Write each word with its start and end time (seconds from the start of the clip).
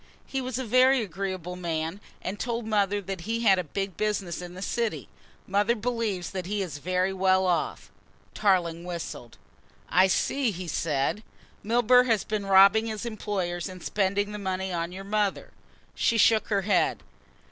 He 0.25 0.41
was 0.41 0.57
a 0.57 0.65
very 0.65 1.03
agreeable 1.03 1.55
man 1.55 2.01
and 2.23 2.39
told 2.39 2.65
mother 2.65 3.01
that 3.01 3.21
he 3.21 3.41
had 3.41 3.59
a 3.59 3.63
big 3.63 3.97
business 3.97 4.41
in 4.41 4.55
the 4.55 4.61
city. 4.63 5.07
Mother 5.45 5.75
believes 5.75 6.31
that 6.31 6.47
he 6.47 6.63
is 6.63 6.79
very 6.79 7.13
well 7.13 7.45
off." 7.45 7.91
Tarling 8.33 8.83
whistled. 8.83 9.37
"I 9.91 10.07
see," 10.07 10.49
he 10.49 10.67
said. 10.67 11.21
"Milburgh 11.61 12.07
has 12.07 12.23
been 12.23 12.47
robbing 12.47 12.87
his 12.87 13.05
employers 13.05 13.69
and 13.69 13.83
spending 13.83 14.31
the 14.31 14.39
money 14.39 14.73
on 14.73 14.91
your 14.91 15.03
mother." 15.03 15.51
She 15.93 16.17
shook 16.17 16.47
her 16.47 16.63
head. 16.63 17.03